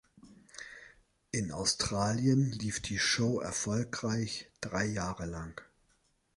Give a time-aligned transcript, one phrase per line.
[1.29, 5.61] In Australien lief die Show erfolgreich drei Jahre lang.